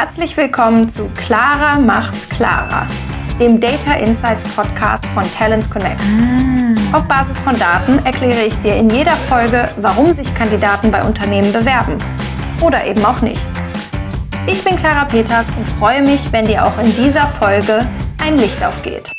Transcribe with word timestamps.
Herzlich 0.00 0.36
willkommen 0.36 0.88
zu 0.88 1.10
Clara 1.16 1.76
macht's 1.76 2.28
klarer, 2.28 2.86
dem 3.40 3.60
Data 3.60 3.94
Insights 3.94 4.48
Podcast 4.54 5.04
von 5.06 5.24
Talents 5.32 5.68
Connect. 5.68 6.00
Auf 6.92 7.02
Basis 7.08 7.36
von 7.40 7.58
Daten 7.58 7.98
erkläre 8.06 8.44
ich 8.44 8.54
dir 8.62 8.76
in 8.76 8.90
jeder 8.90 9.16
Folge, 9.28 9.68
warum 9.78 10.12
sich 10.12 10.32
Kandidaten 10.36 10.92
bei 10.92 11.02
Unternehmen 11.02 11.52
bewerben 11.52 11.98
oder 12.60 12.86
eben 12.86 13.04
auch 13.04 13.20
nicht. 13.22 13.40
Ich 14.46 14.62
bin 14.62 14.76
Clara 14.76 15.04
Peters 15.04 15.46
und 15.56 15.68
freue 15.68 16.02
mich, 16.02 16.20
wenn 16.30 16.46
dir 16.46 16.64
auch 16.64 16.78
in 16.78 16.94
dieser 16.94 17.26
Folge 17.26 17.84
ein 18.22 18.38
Licht 18.38 18.62
aufgeht. 18.64 19.10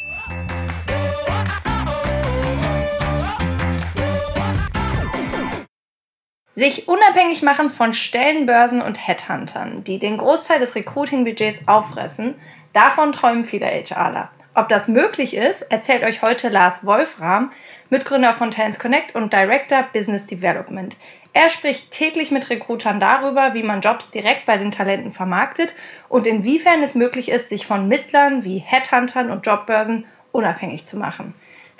Sich 6.59 6.89
unabhängig 6.89 7.41
machen 7.41 7.69
von 7.69 7.93
Stellenbörsen 7.93 8.81
und 8.81 9.07
Headhuntern, 9.07 9.85
die 9.85 9.97
den 9.97 10.17
Großteil 10.17 10.59
des 10.59 10.75
Recruiting-Budgets 10.75 11.69
auffressen, 11.69 12.35
davon 12.73 13.13
träumen 13.13 13.45
viele 13.45 13.67
HRler. 13.67 14.29
Ob 14.55 14.67
das 14.67 14.89
möglich 14.89 15.37
ist, 15.37 15.61
erzählt 15.61 16.03
euch 16.03 16.21
heute 16.21 16.49
Lars 16.49 16.85
Wolfram, 16.85 17.53
Mitgründer 17.89 18.33
von 18.33 18.51
Talents 18.51 18.77
Connect 18.77 19.15
und 19.15 19.31
Director 19.31 19.85
Business 19.93 20.27
Development. 20.27 20.97
Er 21.31 21.49
spricht 21.49 21.91
täglich 21.91 22.29
mit 22.29 22.49
Recruitern 22.49 22.99
darüber, 22.99 23.53
wie 23.53 23.63
man 23.63 23.79
Jobs 23.79 24.11
direkt 24.11 24.45
bei 24.45 24.57
den 24.57 24.71
Talenten 24.71 25.13
vermarktet 25.13 25.75
und 26.09 26.27
inwiefern 26.27 26.83
es 26.83 26.93
möglich 26.93 27.29
ist, 27.29 27.47
sich 27.47 27.65
von 27.65 27.87
Mittlern 27.87 28.43
wie 28.43 28.57
Headhuntern 28.57 29.31
und 29.31 29.47
Jobbörsen 29.47 30.07
unabhängig 30.33 30.85
zu 30.85 30.97
machen. 30.97 31.33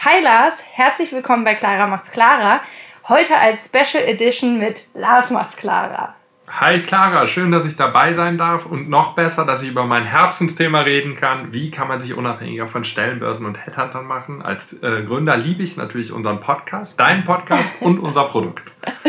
Hi 0.05 0.23
Lars, 0.23 0.63
herzlich 0.71 1.11
willkommen 1.11 1.43
bei 1.43 1.55
Clara 1.55 1.85
macht's 1.85 2.11
Clara. 2.11 2.61
Heute 3.09 3.39
als 3.39 3.65
Special 3.65 4.03
Edition 4.03 4.59
mit 4.59 4.83
Lars 4.93 5.31
macht's 5.31 5.57
Clara. 5.57 6.13
Hi 6.47 6.83
Clara, 6.83 7.25
schön, 7.25 7.51
dass 7.51 7.65
ich 7.65 7.75
dabei 7.75 8.13
sein 8.13 8.37
darf 8.37 8.67
und 8.67 8.87
noch 8.87 9.15
besser, 9.15 9.45
dass 9.45 9.63
ich 9.63 9.69
über 9.69 9.83
mein 9.83 10.05
Herzensthema 10.05 10.81
reden 10.81 11.15
kann. 11.15 11.51
Wie 11.51 11.71
kann 11.71 11.87
man 11.87 12.01
sich 12.01 12.13
unabhängiger 12.13 12.67
von 12.67 12.83
Stellenbörsen 12.83 13.47
und 13.47 13.65
Headhuntern 13.65 14.05
machen? 14.05 14.43
Als 14.43 14.73
äh, 14.83 15.01
Gründer 15.07 15.37
liebe 15.37 15.63
ich 15.63 15.75
natürlich 15.75 16.11
unseren 16.11 16.39
Podcast, 16.39 16.99
deinen 16.99 17.23
Podcast 17.23 17.67
und 17.79 17.99
unser 17.99 18.25
Produkt. 18.25 18.71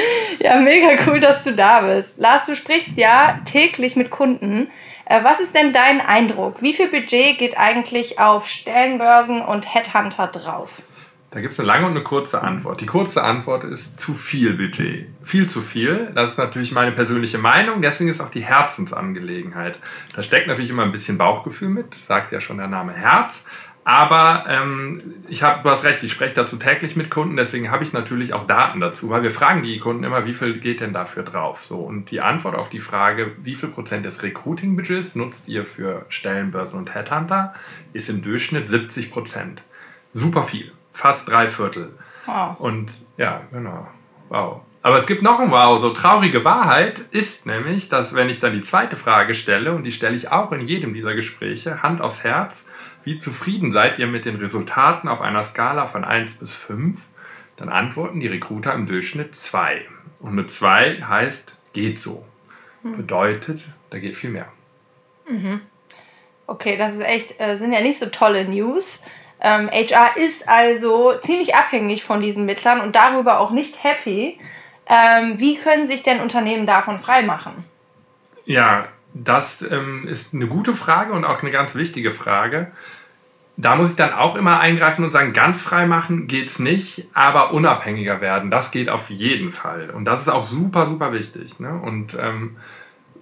Ja, 0.42 0.56
mega 0.56 0.88
cool, 1.06 1.20
dass 1.20 1.44
du 1.44 1.52
da 1.52 1.82
bist. 1.82 2.18
Lars, 2.18 2.46
du 2.46 2.56
sprichst 2.56 2.96
ja 2.96 3.40
täglich 3.44 3.94
mit 3.94 4.08
Kunden. 4.08 4.70
Äh, 5.04 5.22
was 5.22 5.38
ist 5.38 5.54
denn 5.54 5.74
dein 5.74 6.00
Eindruck? 6.00 6.62
Wie 6.62 6.72
viel 6.72 6.88
Budget 6.88 7.36
geht 7.36 7.58
eigentlich 7.58 8.18
auf 8.18 8.48
Stellenbörsen 8.48 9.42
und 9.42 9.74
Headhunter 9.74 10.28
drauf? 10.28 10.80
Da 11.30 11.40
gibt 11.40 11.52
es 11.52 11.60
eine 11.60 11.68
lange 11.68 11.86
und 11.86 11.92
eine 11.92 12.02
kurze 12.02 12.42
Antwort. 12.42 12.80
Die 12.80 12.86
kurze 12.86 13.22
Antwort 13.22 13.62
ist 13.62 14.00
zu 14.00 14.14
viel 14.14 14.54
Budget. 14.54 15.06
Viel 15.22 15.48
zu 15.48 15.62
viel. 15.62 16.10
Das 16.12 16.32
ist 16.32 16.38
natürlich 16.38 16.72
meine 16.72 16.90
persönliche 16.90 17.38
Meinung. 17.38 17.82
Deswegen 17.82 18.10
ist 18.10 18.20
auch 18.20 18.30
die 18.30 18.40
Herzensangelegenheit. 18.40 19.78
Da 20.16 20.24
steckt 20.24 20.48
natürlich 20.48 20.70
immer 20.70 20.82
ein 20.82 20.90
bisschen 20.90 21.18
Bauchgefühl 21.18 21.68
mit, 21.68 21.94
sagt 21.94 22.32
ja 22.32 22.40
schon 22.40 22.58
der 22.58 22.66
Name 22.66 22.92
Herz. 22.92 23.44
Aber 23.84 24.44
ähm, 24.48 25.02
ich 25.28 25.44
habe, 25.44 25.62
du 25.62 25.70
hast 25.70 25.84
recht, 25.84 26.02
ich 26.02 26.10
spreche 26.10 26.34
dazu 26.34 26.56
täglich 26.56 26.96
mit 26.96 27.10
Kunden, 27.10 27.36
deswegen 27.36 27.70
habe 27.70 27.82
ich 27.82 27.94
natürlich 27.94 28.34
auch 28.34 28.46
Daten 28.46 28.78
dazu, 28.78 29.08
weil 29.08 29.22
wir 29.22 29.30
fragen 29.30 29.62
die 29.62 29.78
Kunden 29.78 30.04
immer, 30.04 30.26
wie 30.26 30.34
viel 30.34 30.58
geht 30.58 30.80
denn 30.80 30.92
dafür 30.92 31.22
drauf? 31.22 31.64
So, 31.64 31.78
und 31.78 32.10
die 32.10 32.20
Antwort 32.20 32.56
auf 32.56 32.68
die 32.68 32.80
Frage, 32.80 33.32
wie 33.42 33.54
viel 33.54 33.70
Prozent 33.70 34.04
des 34.04 34.22
Recruiting-Budgets 34.22 35.14
nutzt 35.14 35.48
ihr 35.48 35.64
für 35.64 36.04
Stellenbörsen 36.10 36.78
und 36.78 36.94
Headhunter, 36.94 37.54
ist 37.94 38.10
im 38.10 38.20
Durchschnitt 38.20 38.68
70 38.68 39.10
Prozent. 39.10 39.62
Super 40.12 40.42
viel 40.42 40.72
fast 41.00 41.28
drei 41.28 41.48
Viertel. 41.48 41.90
Wow. 42.26 42.60
Und 42.60 42.92
ja, 43.16 43.42
genau. 43.50 43.88
Wow. 44.28 44.60
Aber 44.82 44.98
es 44.98 45.06
gibt 45.06 45.22
noch 45.22 45.40
ein 45.40 45.50
Wow. 45.50 45.80
So 45.80 45.90
traurige 45.90 46.44
Wahrheit 46.44 47.00
ist 47.10 47.46
nämlich, 47.46 47.88
dass 47.88 48.14
wenn 48.14 48.30
ich 48.30 48.40
dann 48.40 48.52
die 48.52 48.60
zweite 48.60 48.96
Frage 48.96 49.34
stelle, 49.34 49.72
und 49.72 49.84
die 49.84 49.92
stelle 49.92 50.16
ich 50.16 50.30
auch 50.30 50.52
in 50.52 50.66
jedem 50.66 50.94
dieser 50.94 51.14
Gespräche, 51.14 51.82
Hand 51.82 52.00
aufs 52.00 52.24
Herz, 52.24 52.66
wie 53.04 53.18
zufrieden 53.18 53.72
seid 53.72 53.98
ihr 53.98 54.06
mit 54.06 54.24
den 54.24 54.36
Resultaten 54.36 55.08
auf 55.08 55.20
einer 55.20 55.42
Skala 55.42 55.86
von 55.86 56.04
1 56.04 56.34
bis 56.34 56.54
5, 56.54 57.00
dann 57.56 57.68
antworten 57.68 58.20
die 58.20 58.28
Recruiter 58.28 58.72
im 58.74 58.86
Durchschnitt 58.86 59.34
2. 59.34 59.86
Und 60.20 60.34
mit 60.34 60.50
2 60.50 61.02
heißt, 61.02 61.54
geht 61.72 61.98
so. 61.98 62.24
Hm. 62.82 62.96
Bedeutet, 62.96 63.68
da 63.90 63.98
geht 63.98 64.16
viel 64.16 64.30
mehr. 64.30 64.48
Mhm. 65.28 65.60
Okay, 66.46 66.76
das 66.76 66.94
ist 66.96 67.02
echt, 67.02 67.38
äh, 67.38 67.54
sind 67.54 67.72
ja 67.72 67.80
nicht 67.80 67.98
so 67.98 68.06
tolle 68.06 68.48
News. 68.48 69.02
Ähm, 69.40 69.70
HR 69.70 70.16
ist 70.16 70.48
also 70.48 71.14
ziemlich 71.18 71.54
abhängig 71.54 72.04
von 72.04 72.20
diesen 72.20 72.44
Mittlern 72.44 72.80
und 72.80 72.94
darüber 72.94 73.40
auch 73.40 73.50
nicht 73.50 73.82
happy. 73.82 74.38
Ähm, 74.86 75.34
wie 75.38 75.56
können 75.56 75.86
sich 75.86 76.02
denn 76.02 76.20
Unternehmen 76.20 76.66
davon 76.66 76.98
freimachen? 76.98 77.64
Ja, 78.44 78.88
das 79.14 79.62
ähm, 79.62 80.06
ist 80.08 80.34
eine 80.34 80.46
gute 80.46 80.74
Frage 80.74 81.12
und 81.12 81.24
auch 81.24 81.42
eine 81.42 81.50
ganz 81.50 81.74
wichtige 81.74 82.10
Frage. 82.10 82.70
Da 83.56 83.76
muss 83.76 83.90
ich 83.90 83.96
dann 83.96 84.12
auch 84.12 84.36
immer 84.36 84.60
eingreifen 84.60 85.04
und 85.04 85.10
sagen, 85.10 85.32
ganz 85.32 85.62
frei 85.62 85.86
machen 85.86 86.28
es 86.30 86.58
nicht, 86.58 87.06
aber 87.12 87.52
unabhängiger 87.52 88.20
werden, 88.20 88.50
das 88.50 88.70
geht 88.70 88.88
auf 88.88 89.10
jeden 89.10 89.52
Fall. 89.52 89.90
Und 89.90 90.06
das 90.06 90.22
ist 90.22 90.28
auch 90.28 90.44
super, 90.44 90.86
super 90.86 91.12
wichtig. 91.12 91.60
Ne? 91.60 91.72
Und 91.74 92.16
ähm, 92.18 92.56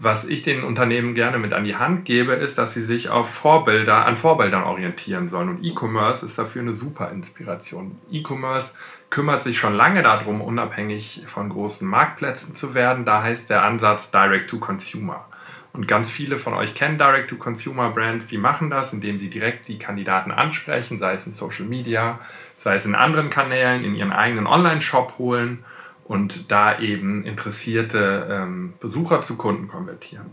was 0.00 0.24
ich 0.24 0.42
den 0.42 0.62
Unternehmen 0.62 1.14
gerne 1.14 1.38
mit 1.38 1.52
an 1.52 1.64
die 1.64 1.74
Hand 1.74 2.04
gebe, 2.04 2.32
ist, 2.32 2.56
dass 2.56 2.72
sie 2.72 2.84
sich 2.84 3.08
auf 3.08 3.28
Vorbilder, 3.28 4.06
an 4.06 4.16
Vorbildern 4.16 4.62
orientieren 4.62 5.28
sollen. 5.28 5.48
Und 5.48 5.64
E-Commerce 5.64 6.24
ist 6.24 6.38
dafür 6.38 6.62
eine 6.62 6.74
super 6.74 7.10
Inspiration. 7.10 7.98
E-Commerce 8.10 8.74
kümmert 9.10 9.42
sich 9.42 9.58
schon 9.58 9.74
lange 9.74 10.02
darum, 10.02 10.40
unabhängig 10.40 11.24
von 11.26 11.48
großen 11.48 11.86
Marktplätzen 11.86 12.54
zu 12.54 12.74
werden. 12.74 13.04
Da 13.04 13.22
heißt 13.22 13.50
der 13.50 13.64
Ansatz 13.64 14.12
Direct 14.12 14.48
to 14.50 14.58
Consumer. 14.58 15.24
Und 15.72 15.86
ganz 15.86 16.10
viele 16.10 16.38
von 16.38 16.54
euch 16.54 16.74
kennen 16.74 16.98
Direct-to-Consumer-Brands, 16.98 18.26
die 18.26 18.38
machen 18.38 18.70
das, 18.70 18.92
indem 18.92 19.18
sie 19.18 19.30
direkt 19.30 19.68
die 19.68 19.78
Kandidaten 19.78 20.32
ansprechen, 20.32 20.98
sei 20.98 21.12
es 21.12 21.26
in 21.26 21.32
Social 21.32 21.66
Media, 21.66 22.18
sei 22.56 22.76
es 22.76 22.86
in 22.86 22.94
anderen 22.94 23.30
Kanälen, 23.30 23.84
in 23.84 23.94
ihren 23.94 24.12
eigenen 24.12 24.46
Online-Shop 24.46 25.18
holen 25.18 25.64
und 26.08 26.50
da 26.50 26.80
eben 26.80 27.24
interessierte 27.24 28.26
ähm, 28.30 28.72
Besucher 28.80 29.22
zu 29.22 29.36
Kunden 29.36 29.68
konvertieren. 29.68 30.26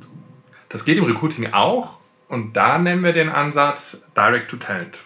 Das 0.69 0.85
geht 0.85 0.97
im 0.97 1.03
Recruiting 1.03 1.53
auch 1.53 1.97
und 2.27 2.53
da 2.53 2.77
nennen 2.77 3.03
wir 3.03 3.13
den 3.13 3.29
Ansatz 3.29 4.01
Direct 4.15 4.49
to 4.49 4.57
Talent. 4.57 4.97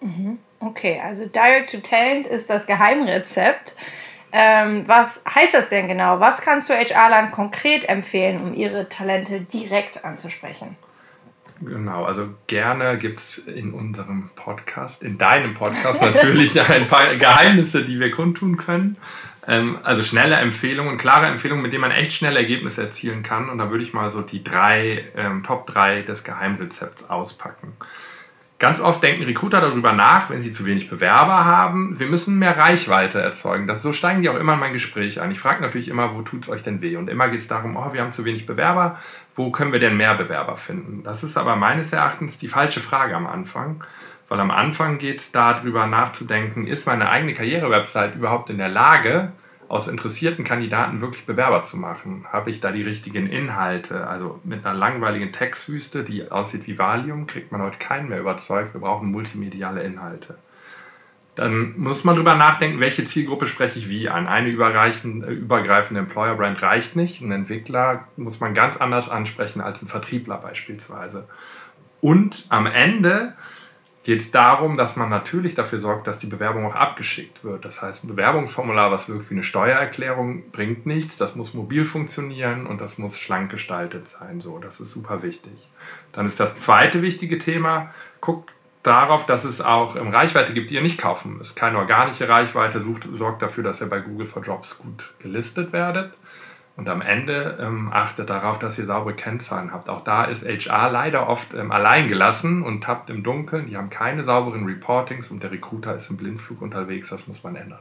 Mhm. 0.00 0.38
Okay, 0.60 1.00
also 1.02 1.26
Direct 1.26 1.72
to 1.72 1.78
Talent 1.78 2.26
ist 2.26 2.48
das 2.48 2.66
Geheimrezept. 2.66 3.74
Ähm, 4.32 4.82
was 4.86 5.22
heißt 5.32 5.54
das 5.54 5.68
denn 5.68 5.88
genau? 5.88 6.20
Was 6.20 6.40
kannst 6.40 6.68
du 6.68 6.74
HR-Land 6.74 7.32
konkret 7.32 7.88
empfehlen, 7.88 8.40
um 8.40 8.54
ihre 8.54 8.88
Talente 8.88 9.40
direkt 9.40 10.04
anzusprechen? 10.04 10.76
Genau, 11.60 12.04
also 12.04 12.28
gerne 12.46 12.98
gibt 12.98 13.20
es 13.20 13.38
in 13.38 13.72
unserem 13.72 14.30
Podcast, 14.34 15.02
in 15.02 15.18
deinem 15.18 15.54
Podcast 15.54 16.02
natürlich 16.02 16.60
ein 16.60 16.88
paar 16.88 17.14
Geheimnisse, 17.14 17.84
die 17.84 18.00
wir 18.00 18.10
kundtun 18.10 18.56
können. 18.56 18.96
Ähm, 19.46 19.78
also 19.82 20.02
schnelle 20.02 20.36
Empfehlungen, 20.36 20.96
klare 20.96 21.26
Empfehlungen, 21.26 21.62
mit 21.62 21.72
denen 21.72 21.82
man 21.82 21.90
echt 21.90 22.12
schnelle 22.12 22.38
Ergebnisse 22.38 22.82
erzielen 22.82 23.22
kann. 23.22 23.48
Und 23.50 23.58
da 23.58 23.70
würde 23.70 23.84
ich 23.84 23.92
mal 23.92 24.10
so 24.10 24.22
die 24.22 24.42
drei, 24.42 25.04
ähm, 25.16 25.42
Top 25.42 25.66
3 25.66 26.02
des 26.02 26.24
Geheimrezepts 26.24 27.10
auspacken. 27.10 27.74
Ganz 28.60 28.80
oft 28.80 29.02
denken 29.02 29.24
Recruiter 29.24 29.60
darüber 29.60 29.92
nach, 29.92 30.30
wenn 30.30 30.40
sie 30.40 30.52
zu 30.52 30.64
wenig 30.64 30.88
Bewerber 30.88 31.44
haben, 31.44 31.98
wir 31.98 32.06
müssen 32.06 32.38
mehr 32.38 32.56
Reichweite 32.56 33.20
erzeugen. 33.20 33.66
Das, 33.66 33.82
so 33.82 33.92
steigen 33.92 34.22
die 34.22 34.28
auch 34.28 34.36
immer 34.36 34.54
in 34.54 34.60
mein 34.60 34.72
Gespräch 34.72 35.20
ein. 35.20 35.32
Ich 35.32 35.40
frage 35.40 35.60
natürlich 35.60 35.88
immer, 35.88 36.14
wo 36.14 36.22
tut 36.22 36.44
es 36.44 36.48
euch 36.48 36.62
denn 36.62 36.80
weh? 36.80 36.96
Und 36.96 37.10
immer 37.10 37.28
geht 37.28 37.40
es 37.40 37.48
darum, 37.48 37.76
oh, 37.76 37.92
wir 37.92 38.00
haben 38.00 38.12
zu 38.12 38.24
wenig 38.24 38.46
Bewerber, 38.46 38.98
wo 39.34 39.50
können 39.50 39.72
wir 39.72 39.80
denn 39.80 39.96
mehr 39.96 40.14
Bewerber 40.14 40.56
finden? 40.56 41.02
Das 41.02 41.24
ist 41.24 41.36
aber 41.36 41.56
meines 41.56 41.92
Erachtens 41.92 42.38
die 42.38 42.48
falsche 42.48 42.80
Frage 42.80 43.16
am 43.16 43.26
Anfang. 43.26 43.84
Weil 44.28 44.40
am 44.40 44.50
Anfang 44.50 44.98
geht 44.98 45.20
es 45.20 45.32
darüber 45.32 45.86
nachzudenken, 45.86 46.66
ist 46.66 46.86
meine 46.86 47.08
eigene 47.10 47.34
Karrierewebsite 47.34 48.14
überhaupt 48.16 48.50
in 48.50 48.58
der 48.58 48.68
Lage, 48.68 49.32
aus 49.68 49.88
interessierten 49.88 50.44
Kandidaten 50.44 51.00
wirklich 51.00 51.26
Bewerber 51.26 51.62
zu 51.62 51.76
machen? 51.76 52.26
Habe 52.30 52.50
ich 52.50 52.60
da 52.60 52.70
die 52.70 52.82
richtigen 52.82 53.26
Inhalte? 53.26 54.06
Also 54.06 54.40
mit 54.44 54.64
einer 54.64 54.76
langweiligen 54.76 55.32
Textwüste, 55.32 56.04
die 56.04 56.30
aussieht 56.30 56.66
wie 56.66 56.78
Valium, 56.78 57.26
kriegt 57.26 57.50
man 57.52 57.62
heute 57.62 57.78
keinen 57.78 58.08
mehr 58.08 58.20
überzeugt. 58.20 58.74
Wir 58.74 58.80
brauchen 58.80 59.10
multimediale 59.10 59.82
Inhalte. 59.82 60.38
Dann 61.34 61.76
muss 61.76 62.04
man 62.04 62.14
darüber 62.14 62.36
nachdenken, 62.36 62.78
welche 62.78 63.04
Zielgruppe 63.04 63.46
spreche 63.46 63.78
ich 63.78 63.88
wie 63.88 64.08
an. 64.08 64.28
Eine 64.28 64.50
übergreifende 64.50 65.98
Employer 65.98 66.36
Brand 66.36 66.62
reicht 66.62 66.94
nicht. 66.94 67.20
Ein 67.20 67.32
Entwickler 67.32 68.06
muss 68.16 68.38
man 68.38 68.54
ganz 68.54 68.76
anders 68.76 69.08
ansprechen 69.08 69.60
als 69.60 69.82
ein 69.82 69.88
Vertriebler 69.88 70.38
beispielsweise. 70.38 71.26
Und 72.00 72.44
am 72.50 72.66
Ende 72.66 73.34
geht 74.04 74.20
es 74.20 74.30
darum, 74.30 74.76
dass 74.76 74.96
man 74.96 75.08
natürlich 75.08 75.54
dafür 75.54 75.78
sorgt, 75.78 76.06
dass 76.06 76.18
die 76.18 76.26
Bewerbung 76.26 76.66
auch 76.66 76.74
abgeschickt 76.74 77.42
wird. 77.42 77.64
Das 77.64 77.80
heißt, 77.80 78.04
ein 78.04 78.08
Bewerbungsformular, 78.08 78.90
was 78.90 79.08
wirkt 79.08 79.30
wie 79.30 79.34
eine 79.34 79.42
Steuererklärung, 79.42 80.50
bringt 80.50 80.84
nichts. 80.84 81.16
Das 81.16 81.34
muss 81.34 81.54
mobil 81.54 81.86
funktionieren 81.86 82.66
und 82.66 82.82
das 82.82 82.98
muss 82.98 83.18
schlank 83.18 83.50
gestaltet 83.50 84.06
sein. 84.06 84.42
So, 84.42 84.58
das 84.58 84.78
ist 84.78 84.90
super 84.90 85.22
wichtig. 85.22 85.68
Dann 86.12 86.26
ist 86.26 86.38
das 86.38 86.56
zweite 86.56 87.00
wichtige 87.00 87.38
Thema, 87.38 87.94
guckt 88.20 88.52
darauf, 88.82 89.24
dass 89.24 89.44
es 89.44 89.62
auch 89.62 89.96
ähm, 89.96 90.10
Reichweite 90.10 90.52
gibt, 90.52 90.70
die 90.70 90.74
ihr 90.74 90.82
nicht 90.82 90.98
kaufen 90.98 91.38
müsst. 91.38 91.56
Keine 91.56 91.78
organische 91.78 92.28
Reichweite 92.28 92.82
sucht, 92.82 93.08
sorgt 93.14 93.40
dafür, 93.40 93.64
dass 93.64 93.80
ihr 93.80 93.88
bei 93.88 94.00
Google 94.00 94.26
for 94.26 94.42
Jobs 94.42 94.78
gut 94.78 95.14
gelistet 95.18 95.72
werdet. 95.72 96.12
Und 96.76 96.88
am 96.88 97.02
Ende 97.02 97.56
ähm, 97.60 97.90
achtet 97.92 98.30
darauf, 98.30 98.58
dass 98.58 98.78
ihr 98.78 98.84
saubere 98.84 99.14
Kennzahlen 99.14 99.72
habt. 99.72 99.88
Auch 99.88 100.02
da 100.02 100.24
ist 100.24 100.44
HR 100.44 100.90
leider 100.90 101.28
oft 101.28 101.54
ähm, 101.54 101.70
allein 101.70 102.08
gelassen 102.08 102.64
und 102.64 102.82
tappt 102.82 103.10
im 103.10 103.22
Dunkeln. 103.22 103.66
Die 103.66 103.76
haben 103.76 103.90
keine 103.90 104.24
sauberen 104.24 104.66
Reportings 104.66 105.30
und 105.30 105.42
der 105.42 105.52
Recruiter 105.52 105.94
ist 105.94 106.10
im 106.10 106.16
Blindflug 106.16 106.60
unterwegs. 106.60 107.10
Das 107.10 107.28
muss 107.28 107.44
man 107.44 107.54
ändern. 107.54 107.78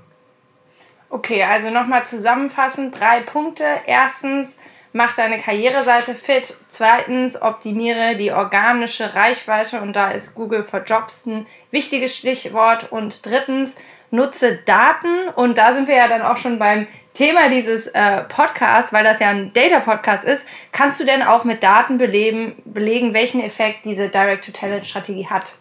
Okay, 1.10 1.44
also 1.44 1.72
nochmal 1.72 2.06
zusammenfassend 2.06 3.00
drei 3.00 3.22
Punkte. 3.22 3.66
Erstens, 3.88 4.58
mach 4.94 5.16
deine 5.16 5.40
Karriereseite 5.40 6.14
fit. 6.14 6.56
Zweitens, 6.70 7.42
optimiere 7.42 8.16
die 8.16 8.32
organische 8.32 9.16
Reichweite 9.16 9.82
und 9.82 9.94
da 9.94 10.10
ist 10.12 10.36
Google 10.36 10.62
for 10.62 10.84
Jobs 10.84 11.26
ein 11.26 11.48
wichtiges 11.72 12.16
Stichwort. 12.16 12.92
Und 12.92 13.26
drittens, 13.26 13.80
nutze 14.12 14.58
Daten 14.58 15.30
und 15.36 15.58
da 15.58 15.74
sind 15.74 15.88
wir 15.88 15.96
ja 15.96 16.08
dann 16.08 16.22
auch 16.22 16.38
schon 16.38 16.60
beim 16.60 16.88
Thema 17.14 17.50
dieses 17.50 17.88
äh, 17.88 18.24
Podcasts, 18.24 18.92
weil 18.92 19.04
das 19.04 19.20
ja 19.20 19.30
ein 19.30 19.54
Data-Podcast 19.54 20.24
ist, 20.24 20.46
kannst 20.72 21.00
du 21.00 21.06
denn 21.06 21.22
auch 21.22 21.44
mit 21.44 21.62
Daten 21.62 21.98
belegen, 21.98 22.56
belegen 22.66 23.14
welchen 23.14 23.40
Effekt 23.40 23.86
diese 23.86 24.10
Direct-to-Talent-Strategie 24.10 25.28
hat? 25.28 25.54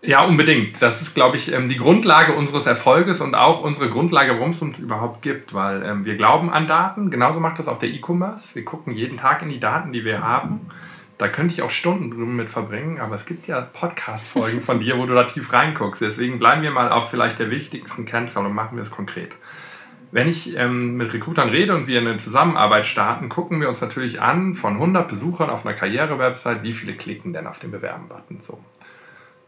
Ja, 0.00 0.24
unbedingt. 0.24 0.80
Das 0.80 1.02
ist, 1.02 1.14
glaube 1.14 1.36
ich, 1.36 1.52
ähm, 1.52 1.68
die 1.68 1.76
Grundlage 1.76 2.34
unseres 2.36 2.66
Erfolges 2.66 3.20
und 3.20 3.34
auch 3.34 3.62
unsere 3.62 3.90
Grundlage, 3.90 4.34
warum 4.34 4.50
es 4.50 4.62
uns 4.62 4.78
überhaupt 4.78 5.22
gibt, 5.22 5.52
weil 5.52 5.82
ähm, 5.82 6.04
wir 6.04 6.16
glauben 6.16 6.50
an 6.50 6.68
Daten. 6.68 7.10
Genauso 7.10 7.40
macht 7.40 7.58
das 7.58 7.66
auch 7.66 7.78
der 7.78 7.88
E-Commerce. 7.88 8.54
Wir 8.54 8.64
gucken 8.64 8.94
jeden 8.94 9.18
Tag 9.18 9.42
in 9.42 9.48
die 9.48 9.58
Daten, 9.58 9.92
die 9.92 10.04
wir 10.04 10.22
haben. 10.22 10.68
Da 11.18 11.26
könnte 11.26 11.52
ich 11.52 11.62
auch 11.62 11.70
Stunden 11.70 12.12
drüber 12.12 12.26
mit 12.26 12.48
verbringen, 12.48 13.00
aber 13.00 13.16
es 13.16 13.26
gibt 13.26 13.48
ja 13.48 13.60
Podcast-Folgen 13.60 14.60
von 14.64 14.78
dir, 14.78 14.96
wo 14.98 15.06
du 15.06 15.14
da 15.14 15.24
tief 15.24 15.52
reinguckst. 15.52 16.00
Deswegen 16.00 16.38
bleiben 16.38 16.62
wir 16.62 16.70
mal 16.70 16.92
auf 16.92 17.10
vielleicht 17.10 17.40
der 17.40 17.50
wichtigsten 17.50 18.04
Kennzahl 18.04 18.46
und 18.46 18.54
machen 18.54 18.76
wir 18.76 18.82
es 18.82 18.92
konkret. 18.92 19.32
Wenn 20.10 20.28
ich 20.28 20.56
ähm, 20.56 20.96
mit 20.96 21.12
Recruitern 21.12 21.50
rede 21.50 21.74
und 21.74 21.86
wir 21.86 22.00
eine 22.00 22.16
Zusammenarbeit 22.16 22.86
starten, 22.86 23.28
gucken 23.28 23.60
wir 23.60 23.68
uns 23.68 23.80
natürlich 23.80 24.20
an, 24.20 24.54
von 24.54 24.74
100 24.74 25.06
Besuchern 25.08 25.50
auf 25.50 25.66
einer 25.66 25.74
Karriere-Website, 25.74 26.62
wie 26.62 26.72
viele 26.72 26.94
klicken 26.94 27.32
denn 27.32 27.46
auf 27.46 27.58
den 27.58 27.70
Bewerben-Button. 27.70 28.40
So. 28.40 28.58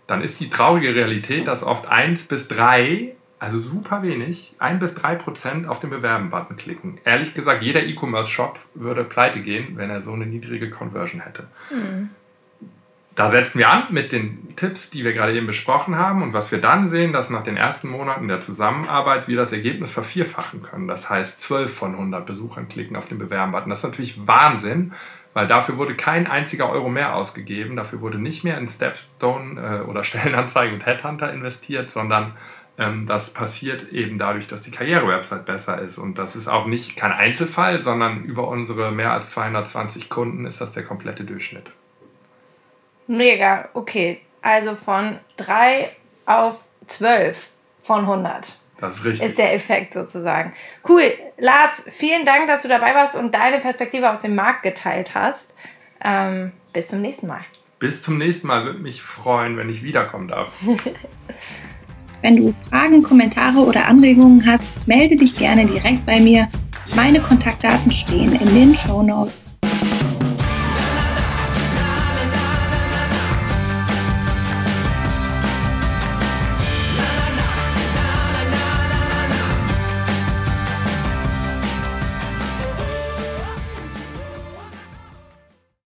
Dann 0.07 0.23
ist 0.23 0.39
die 0.41 0.51
traurige 0.51 0.95
Realität, 0.95 1.47
dass 1.47 1.63
oft 1.63 1.87
1 1.87 2.25
bis 2.25 2.49
3, 2.49 3.15
also 3.39 3.61
super 3.61 4.03
wenig, 4.03 4.55
1 4.59 4.81
bis 4.81 4.95
3 4.95 5.15
Prozent 5.15 5.67
auf 5.67 5.81
den 5.81 5.89
Bewerben-Button 5.89 6.57
klicken. 6.57 6.99
Ehrlich 7.05 7.33
gesagt, 7.33 7.63
jeder 7.63 7.83
E-Commerce-Shop 7.83 8.59
würde 8.75 9.05
pleite 9.05 9.41
gehen, 9.41 9.77
wenn 9.77 9.89
er 9.89 10.03
so 10.03 10.13
eine 10.13 10.27
niedrige 10.27 10.69
Conversion 10.69 11.23
hätte. 11.23 11.45
Mhm. 11.71 12.11
Da 13.17 13.29
setzen 13.29 13.59
wir 13.59 13.69
an 13.69 13.85
mit 13.91 14.13
den 14.13 14.55
Tipps, 14.55 14.89
die 14.89 15.05
wir 15.05 15.13
gerade 15.13 15.35
eben 15.35 15.47
besprochen 15.47 15.97
haben. 15.97 16.23
Und 16.23 16.33
was 16.33 16.53
wir 16.53 16.61
dann 16.61 16.89
sehen, 16.89 17.13
dass 17.13 17.29
nach 17.29 17.43
den 17.43 17.57
ersten 17.57 17.89
Monaten 17.89 18.29
der 18.29 18.41
Zusammenarbeit 18.41 19.27
wir 19.27 19.37
das 19.37 19.53
Ergebnis 19.53 19.91
vervierfachen 19.91 20.63
können. 20.63 20.87
Das 20.87 21.11
heißt, 21.11 21.41
12 21.41 21.75
von 21.75 21.93
100 21.93 22.25
Besuchern 22.25 22.69
klicken 22.69 22.97
auf 22.97 23.07
den 23.07 23.19
Bewerben-Button. 23.19 23.69
Das 23.69 23.81
ist 23.81 23.85
natürlich 23.85 24.27
Wahnsinn, 24.29 24.93
weil 25.35 25.49
dafür 25.49 25.77
wurde 25.77 25.97
kein 25.97 26.29
einziger 26.29 26.71
Euro 26.71 26.89
mehr 26.89 27.17
ausgegeben. 27.17 27.75
Dafür 27.75 28.01
wurde 28.01 28.19
nicht 28.19 28.45
mehr 28.45 28.57
in 28.59 28.69
Stepstone 28.69 29.61
äh, 29.61 29.89
oder 29.89 30.05
Stellenanzeigen 30.05 30.75
und 30.75 30.87
Headhunter 30.87 31.33
investiert, 31.33 31.91
sondern 31.91 32.35
ähm, 32.79 33.07
das 33.07 33.35
passiert 33.35 33.93
eben 33.93 34.19
dadurch, 34.19 34.47
dass 34.47 34.63
die 34.63 34.71
Karriere-Website 34.71 35.47
besser 35.47 35.81
ist. 35.81 35.99
Und 35.99 36.17
das 36.17 36.37
ist 36.37 36.47
auch 36.47 36.67
nicht 36.67 36.97
kein 36.97 37.13
Einzelfall, 37.13 37.83
sondern 37.83 38.23
über 38.23 38.47
unsere 38.47 38.93
mehr 38.93 39.13
als 39.13 39.31
220 39.31 40.09
Kunden 40.09 40.47
ist 40.47 40.61
das 40.61 40.73
der 40.73 40.85
komplette 40.85 41.25
Durchschnitt. 41.25 41.73
Mega, 43.11 43.69
okay. 43.75 44.21
Also 44.41 44.77
von 44.77 45.19
3 45.37 45.91
auf 46.27 46.65
12 46.87 47.51
von 47.83 48.03
100. 48.03 48.57
Das 48.79 48.95
ist 48.95 49.05
richtig. 49.05 49.27
Ist 49.27 49.39
der 49.39 49.53
Effekt 49.53 49.95
sozusagen. 49.95 50.55
Cool. 50.89 51.13
Lars, 51.37 51.85
vielen 51.91 52.25
Dank, 52.25 52.47
dass 52.47 52.63
du 52.63 52.69
dabei 52.69 52.95
warst 52.95 53.17
und 53.17 53.35
deine 53.35 53.59
Perspektive 53.59 54.11
aus 54.11 54.23
dem 54.23 54.37
Markt 54.37 54.63
geteilt 54.63 55.13
hast. 55.17 55.55
Ähm, 56.05 56.53
bis 56.73 56.87
zum 56.87 57.01
nächsten 57.01 57.27
Mal. 57.27 57.45
Bis 57.81 58.01
zum 58.01 58.17
nächsten 58.17 58.47
Mal. 58.47 58.65
Würde 58.65 58.79
mich 58.79 59.03
freuen, 59.03 59.57
wenn 59.57 59.69
ich 59.69 59.83
wiederkommen 59.83 60.29
darf. 60.29 60.53
wenn 62.23 62.37
du 62.37 62.55
Fragen, 62.71 63.03
Kommentare 63.03 63.59
oder 63.59 63.87
Anregungen 63.87 64.47
hast, 64.47 64.87
melde 64.87 65.17
dich 65.17 65.35
gerne 65.35 65.67
direkt 65.67 66.07
bei 66.07 66.21
mir. 66.21 66.49
Meine 66.95 67.21
Kontaktdaten 67.21 67.91
stehen 67.91 68.37
in 68.37 68.55
den 68.55 68.77
Show 68.77 69.03
Notes. 69.03 69.60